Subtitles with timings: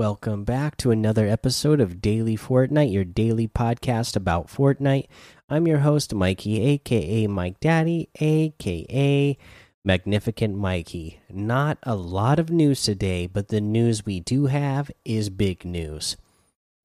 [0.00, 5.08] Welcome back to another episode of Daily Fortnite, your daily podcast about Fortnite.
[5.50, 9.36] I'm your host, Mikey, aka Mike Daddy, aka
[9.84, 11.20] Magnificent Mikey.
[11.28, 16.16] Not a lot of news today, but the news we do have is big news.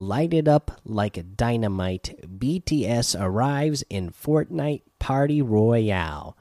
[0.02, 2.20] Light it up like a dynamite.
[2.28, 6.38] BTS arrives in Fortnite Party Royale.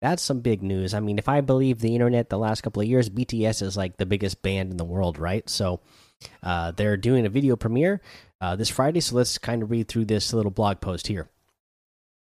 [0.00, 0.94] That's some big news.
[0.94, 3.98] I mean, if I believe the internet the last couple of years, BTS is like
[3.98, 5.46] the biggest band in the world, right?
[5.50, 5.82] So
[6.42, 8.00] uh, they're doing a video premiere
[8.40, 9.00] uh, this Friday.
[9.00, 11.28] So let's kind of read through this little blog post here.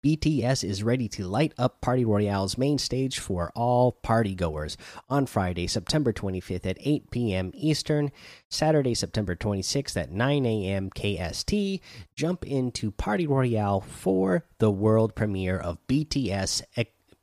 [0.04, 4.76] BTS is ready to light up Party Royale's main stage for all partygoers
[5.08, 7.50] on Friday, September 25th at 8 p.m.
[7.52, 8.12] Eastern,
[8.48, 10.90] Saturday, September 26th at 9 a.m.
[10.90, 11.80] KST.
[12.14, 16.62] Jump into Party Royale for the world premiere of BTS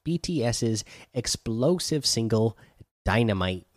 [0.05, 0.83] BTS's
[1.13, 2.57] explosive single
[3.05, 3.67] Dynamite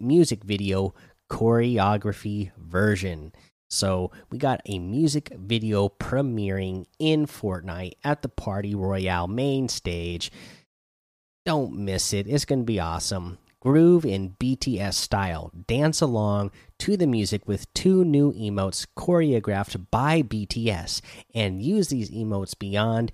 [0.00, 0.94] music video
[1.30, 3.32] choreography version.
[3.70, 10.32] So we got a music video premiering in Fortnite at the Party Royale main stage.
[11.44, 12.26] Don't miss it.
[12.26, 13.38] It's going to be awesome.
[13.60, 15.50] Groove in BTS style.
[15.66, 21.00] Dance along to the music with two new emotes choreographed by BTS
[21.34, 23.12] and use these emotes beyond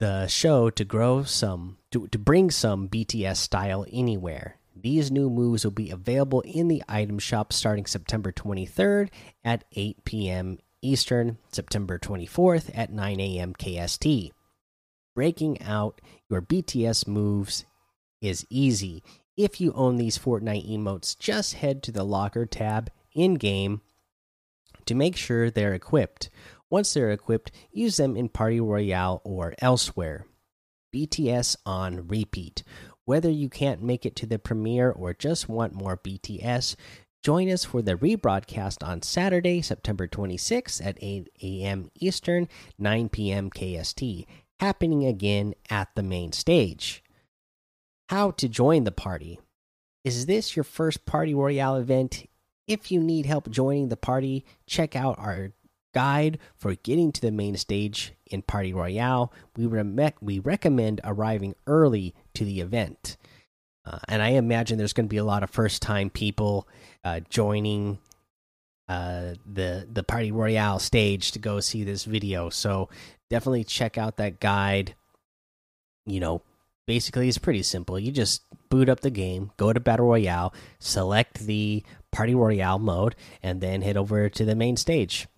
[0.00, 4.59] the show to grow some to, to bring some BTS style anywhere.
[4.82, 9.10] These new moves will be available in the item shop starting September 23rd
[9.44, 10.58] at 8 p.m.
[10.82, 13.52] Eastern, September 24th at 9 a.m.
[13.52, 14.30] KST.
[15.14, 16.00] Breaking out
[16.30, 17.66] your BTS moves
[18.22, 19.02] is easy.
[19.36, 23.82] If you own these Fortnite emotes, just head to the locker tab in game
[24.86, 26.30] to make sure they're equipped.
[26.70, 30.24] Once they're equipped, use them in Party Royale or elsewhere.
[30.94, 32.62] BTS on repeat.
[33.10, 36.76] Whether you can't make it to the premiere or just want more BTS,
[37.24, 41.90] join us for the rebroadcast on Saturday, September 26th at 8 a.m.
[41.96, 42.48] Eastern,
[42.78, 43.50] 9 p.m.
[43.50, 44.26] KST,
[44.60, 47.02] happening again at the main stage.
[48.10, 49.40] How to join the party.
[50.04, 52.28] Is this your first Party Royale event?
[52.68, 55.50] If you need help joining the party, check out our
[55.92, 59.32] guide for getting to the main stage in Party Royale.
[59.56, 59.66] We,
[60.20, 63.16] we recommend arriving early to the event.
[63.84, 66.68] Uh, and I imagine there's going to be a lot of first time people
[67.04, 67.98] uh, joining
[68.88, 72.50] uh, the the Party Royale stage to go see this video.
[72.50, 72.88] So
[73.30, 74.94] definitely check out that guide.
[76.06, 76.42] You know,
[76.86, 77.98] basically it's pretty simple.
[77.98, 83.14] You just boot up the game, go to Battle Royale, select the Party Royale mode,
[83.42, 85.28] and then head over to the main stage.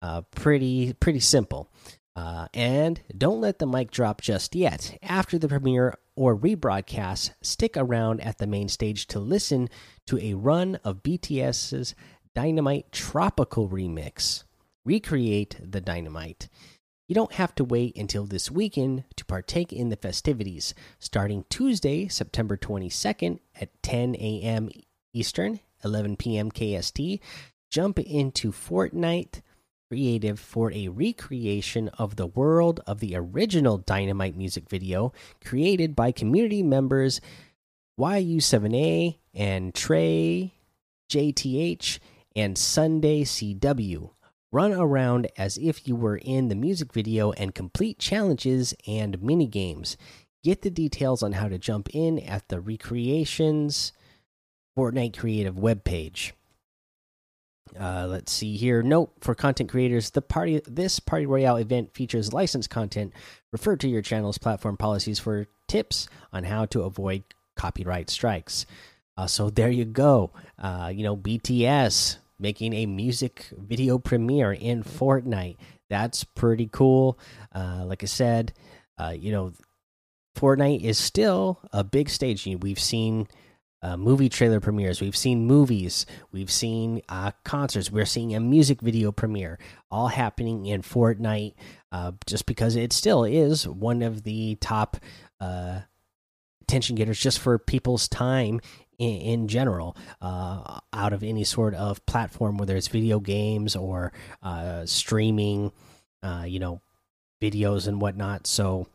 [0.00, 1.68] Uh, pretty pretty simple.
[2.20, 4.98] Uh, and don't let the mic drop just yet.
[5.02, 9.70] After the premiere or rebroadcast, stick around at the main stage to listen
[10.06, 11.94] to a run of BTS's
[12.34, 14.44] Dynamite Tropical remix.
[14.84, 16.50] Recreate the Dynamite.
[17.08, 20.74] You don't have to wait until this weekend to partake in the festivities.
[20.98, 24.68] Starting Tuesday, September 22nd at 10 a.m.
[25.14, 26.50] Eastern, 11 p.m.
[26.50, 27.18] KST,
[27.70, 29.40] jump into Fortnite
[29.90, 35.12] creative for a recreation of the world of the original Dynamite music video
[35.44, 37.20] created by community members
[37.98, 40.54] YU7A and Trey
[41.10, 41.98] JTH
[42.36, 44.10] and Sunday CW.
[44.52, 49.48] Run around as if you were in the music video and complete challenges and mini
[49.48, 49.96] games.
[50.44, 53.92] Get the details on how to jump in at the Recreations
[54.78, 56.30] Fortnite Creative webpage.
[57.78, 58.82] Uh, let's see here.
[58.82, 63.12] Note for content creators: the party this party royale event features licensed content.
[63.52, 67.22] Refer to your channel's platform policies for tips on how to avoid
[67.56, 68.66] copyright strikes.
[69.16, 70.32] Uh, so there you go.
[70.58, 75.56] Uh, you know, BTS making a music video premiere in Fortnite.
[75.90, 77.18] That's pretty cool.
[77.54, 78.52] Uh, like I said,
[78.98, 79.52] uh, you know,
[80.36, 82.46] Fortnite is still a big stage.
[82.46, 83.28] We've seen
[83.82, 85.00] uh, movie trailer premieres.
[85.00, 86.06] We've seen movies.
[86.32, 87.90] We've seen uh, concerts.
[87.90, 89.58] We're seeing a music video premiere,
[89.90, 91.54] all happening in Fortnite.
[91.92, 94.96] Uh, just because it still is one of the top
[95.40, 95.80] uh,
[96.62, 98.60] attention getters, just for people's time
[98.98, 104.12] in, in general, uh, out of any sort of platform, whether it's video games or
[104.42, 105.72] uh, streaming,
[106.44, 106.80] you know,
[107.42, 108.46] videos and whatnot.
[108.46, 108.86] So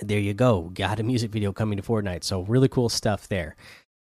[0.00, 0.70] there you go.
[0.74, 2.24] Got a music video coming to Fortnite.
[2.24, 3.56] So really cool stuff there.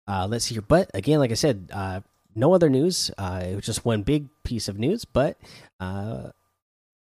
[0.08, 0.62] Uh, let's see here.
[0.62, 2.02] But again, like I said, uh,
[2.36, 3.12] no other news.
[3.18, 5.06] Uh, it was just one big piece of news.
[5.06, 5.38] But
[5.80, 6.30] uh,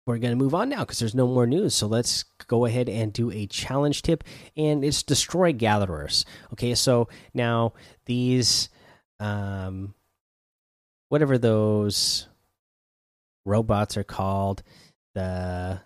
[0.06, 1.76] we're going to move on now because there's no more news.
[1.76, 4.24] So let's go ahead and do a challenge tip.
[4.58, 6.26] And it's destroy gatherers.
[6.54, 7.74] Okay, so now
[8.06, 8.70] these.
[9.20, 9.94] Um,
[11.12, 12.28] whatever those
[13.46, 14.64] robots are called
[15.14, 15.82] the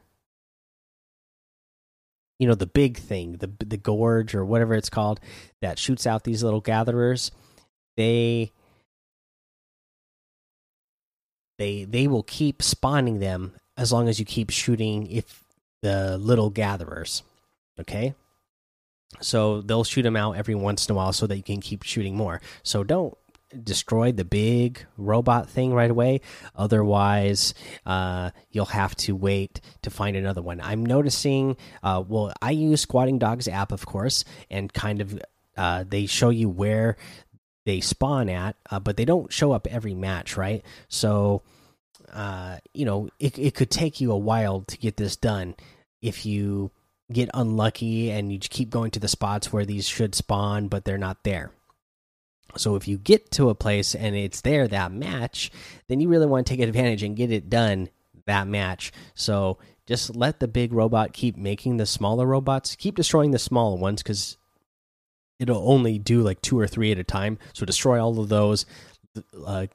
[2.39, 5.19] you know the big thing the the gorge or whatever it's called
[5.61, 7.31] that shoots out these little gatherers
[7.97, 8.51] they
[11.57, 15.43] they they will keep spawning them as long as you keep shooting if
[15.81, 17.23] the little gatherers
[17.79, 18.15] okay?
[19.21, 21.83] So they'll shoot them out every once in a while so that you can keep
[21.83, 22.41] shooting more.
[22.63, 23.17] So don't
[23.63, 26.19] destroy the big robot thing right away
[26.55, 27.53] otherwise
[27.85, 32.81] uh, you'll have to wait to find another one i'm noticing uh, well i use
[32.81, 35.19] Squatting Dog's app of course and kind of
[35.57, 36.97] uh, they show you where
[37.65, 40.63] they spawn at, uh, but they don't show up every match, right?
[40.87, 41.41] So,
[42.13, 45.55] uh, you know, it it could take you a while to get this done
[46.01, 46.71] if you
[47.11, 50.97] get unlucky and you keep going to the spots where these should spawn, but they're
[50.97, 51.51] not there.
[52.57, 55.51] So if you get to a place and it's there that match,
[55.87, 57.89] then you really want to take advantage and get it done
[58.25, 58.91] that match.
[59.13, 63.77] So just let the big robot keep making the smaller robots, keep destroying the smaller
[63.77, 64.37] ones because
[65.39, 67.37] it'll only do like two or three at a time.
[67.53, 68.65] So destroy all of those.
[69.45, 69.67] Uh,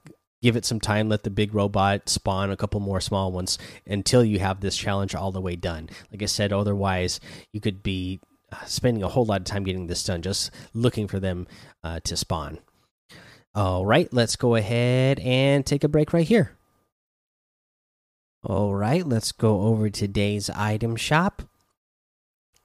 [0.42, 1.08] give it some time.
[1.08, 5.14] Let the big robot spawn a couple more small ones until you have this challenge
[5.14, 5.90] all the way done.
[6.10, 7.20] Like I said, otherwise
[7.52, 8.20] you could be
[8.52, 11.46] uh, spending a whole lot of time getting this done, just looking for them
[11.84, 12.58] uh, to spawn.
[13.54, 16.56] All right, let's go ahead and take a break right here.
[18.44, 21.42] All right, let's go over today's item shop.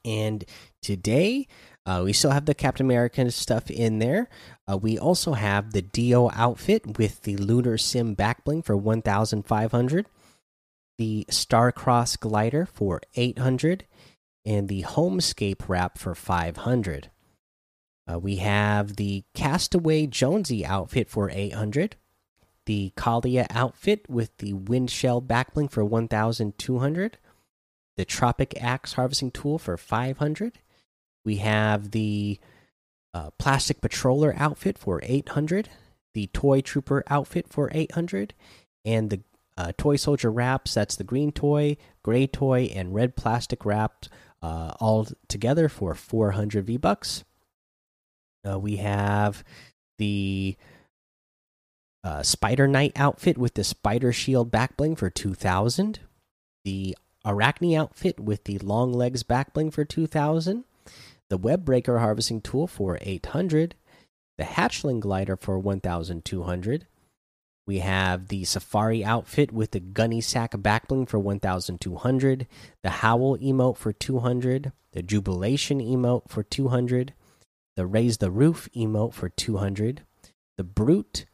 [0.05, 0.45] And
[0.83, 1.47] today
[1.87, 4.29] uh, we still have the Captain American stuff in there.
[4.71, 10.05] Uh, we also have the Dio outfit with the Lunar Sim backbling for 1,500,
[10.99, 13.85] the Starcross glider for 800,
[14.45, 17.09] and the Homescape wrap for 500.
[18.11, 21.95] Uh, we have the Castaway Jonesy outfit for 800,
[22.65, 27.17] the Kalia outfit with the Windshell backbling for 1,200,
[27.97, 30.59] the Tropic Axe harvesting tool for 500
[31.25, 32.39] we have the
[33.13, 35.69] uh, Plastic Patroller outfit for 800,
[36.13, 38.33] the Toy Trooper outfit for 800,
[38.85, 39.21] and the
[39.57, 40.75] uh, Toy Soldier wraps.
[40.75, 44.09] That's the green toy, gray toy, and red plastic wrapped
[44.41, 47.23] uh, all together for 400 V bucks.
[48.47, 49.44] Uh, we have
[49.97, 50.56] the
[52.03, 56.00] uh, Spider Knight outfit with the Spider Shield backbling for 2000.
[56.63, 56.95] The
[57.25, 60.63] Arachne outfit with the long legs backbling for 2000
[61.30, 63.75] the web breaker harvesting tool for 800,
[64.38, 66.88] the hatchling glider for 1200.
[67.68, 72.48] We have the safari outfit with the gunny sack backbling for 1200,
[72.83, 77.13] the howl emote for 200, the jubilation emote for 200,
[77.75, 80.04] the raise the roof emote for 200,
[80.57, 81.25] the brute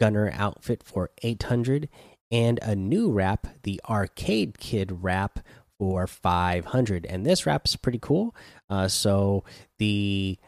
[0.00, 1.88] gunner outfit for 800,
[2.30, 5.40] and a new wrap, the arcade kid wrap
[5.78, 8.34] for 500 and this wrap is pretty cool.
[8.68, 9.44] Uh, so
[9.78, 10.38] the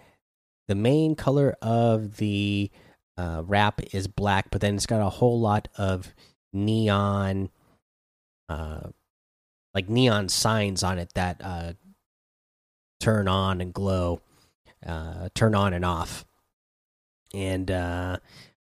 [0.69, 2.71] the main color of the
[3.17, 6.13] uh, wrap is black but then it's got a whole lot of
[6.53, 7.51] neon
[8.49, 8.89] uh,
[9.75, 11.73] like neon signs on it that uh,
[13.01, 14.21] turn on and glow
[14.87, 16.25] uh, turn on and off
[17.35, 18.17] and uh,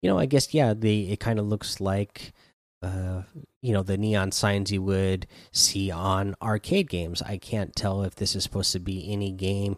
[0.03, 2.33] you know i guess yeah the it kind of looks like
[2.83, 3.23] uh,
[3.61, 7.23] you know the neon signs you would see on arcade games.
[7.23, 9.77] I can't tell if this is supposed to be any game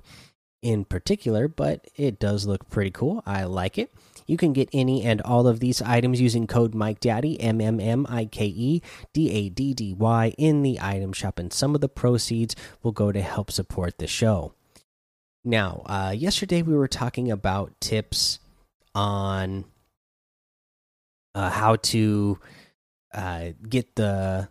[0.63, 3.23] in particular, but it does look pretty cool.
[3.27, 3.93] I like it.
[4.27, 7.81] You can get any and all of these items using code Mike Daddy M M
[7.81, 11.75] M I K E D A D D Y in the item shop, and some
[11.75, 14.55] of the proceeds will go to help support the show.
[15.45, 18.39] Now, uh, yesterday we were talking about tips
[18.95, 19.65] on
[21.35, 22.39] uh, how to
[23.13, 24.49] uh, get the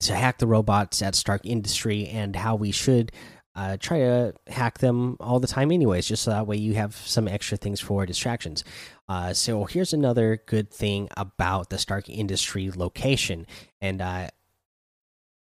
[0.00, 3.10] to hack the robots at Stark Industry and how we should
[3.56, 6.94] uh, try to hack them all the time, anyways, just so that way you have
[6.94, 8.64] some extra things for distractions.
[9.08, 13.46] Uh, so here's another good thing about the Stark Industry location,
[13.80, 14.28] and uh,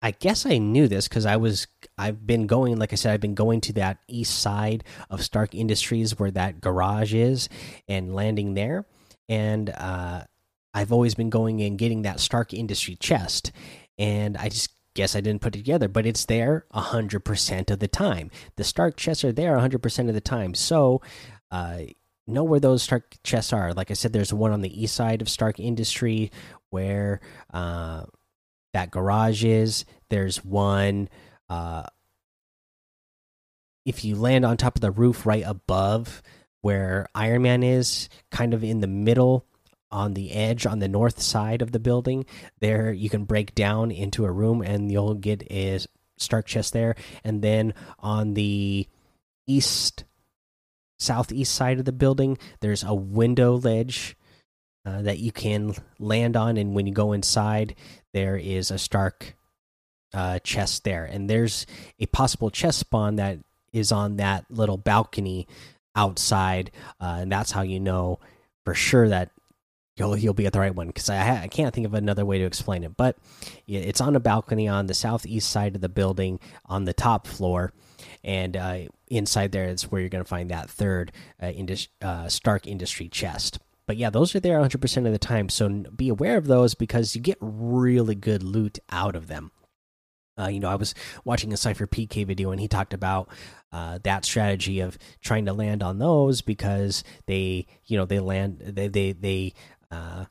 [0.04, 3.23] I guess I knew this because I was I've been going, like I said, I've
[3.23, 7.49] been going to that east side of Stark Industries where that garage is
[7.88, 8.84] and landing there,
[9.30, 10.25] and uh,
[10.75, 13.50] I've always been going and getting that Stark Industry chest,
[13.96, 17.88] and I just guess I didn't put it together, but it's there 100% of the
[17.88, 18.30] time.
[18.56, 20.54] The Stark chests are there 100% of the time.
[20.54, 21.00] So,
[21.50, 21.78] uh,
[22.26, 23.73] know where those Stark chests are.
[23.73, 26.30] Like I said, there's one on the east side of Stark Industry
[26.68, 27.20] where
[27.54, 28.04] uh,
[28.74, 29.86] that garage is.
[30.10, 31.08] There's one.
[31.48, 31.84] Uh,
[33.86, 36.22] if you land on top of the roof right above
[36.60, 39.46] where Iron Man is, kind of in the middle
[39.90, 42.26] on the edge on the north side of the building.
[42.60, 45.78] There you can break down into a room and you'll get a
[46.16, 46.96] Stark chest there.
[47.22, 48.88] And then on the
[49.46, 50.04] east
[50.98, 54.16] southeast side of the building, there's a window ledge
[54.84, 56.56] uh, that you can land on.
[56.56, 57.74] And when you go inside,
[58.12, 59.36] there is a Stark
[60.12, 61.04] uh, chest there.
[61.04, 61.66] And there's
[61.98, 63.38] a possible chest spawn that
[63.72, 65.48] is on that little balcony
[65.96, 66.70] outside.
[67.00, 68.20] Uh, and that's how you know
[68.64, 69.30] for sure that
[69.96, 72.38] you'll you'll be at the right one because I, I can't think of another way
[72.38, 72.96] to explain it.
[72.96, 73.16] But
[73.66, 77.72] it's on a balcony on the southeast side of the building on the top floor,
[78.22, 81.12] and uh, inside there is where you're going to find that third
[81.42, 83.58] uh, indus uh, Stark Industry chest.
[83.86, 85.48] But yeah, those are there 100% of the time.
[85.48, 89.50] So be aware of those because you get really good loot out of them.
[90.38, 93.28] Uh, you know, I was watching a Cypher PK video and he talked about
[93.72, 98.60] uh, that strategy of trying to land on those because they, you know, they land,
[98.60, 99.54] they, they, they,
[99.92, 100.24] uh,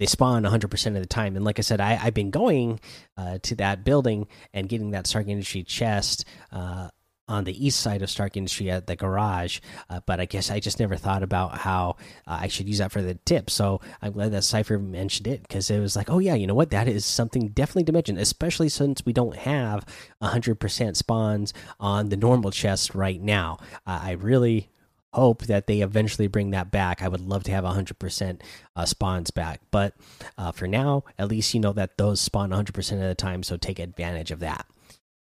[0.00, 1.36] they spawn 100% of the time.
[1.36, 2.80] And like I said, I, have been going
[3.16, 6.88] uh, to that building and getting that Stark Industry chest uh,
[7.30, 9.60] on the east side of Stark Industry at the garage.
[9.88, 11.96] Uh, but I guess I just never thought about how
[12.26, 13.48] uh, I should use that for the tip.
[13.48, 16.54] So I'm glad that Cypher mentioned it because it was like, oh, yeah, you know
[16.54, 16.70] what?
[16.70, 19.86] That is something definitely to mention, especially since we don't have
[20.20, 23.58] 100% spawns on the normal chest right now.
[23.86, 24.68] Uh, I really
[25.12, 27.02] hope that they eventually bring that back.
[27.02, 28.40] I would love to have 100%
[28.76, 29.60] uh, spawns back.
[29.70, 29.94] But
[30.38, 33.56] uh, for now, at least you know that those spawn 100% of the time, so
[33.56, 34.66] take advantage of that.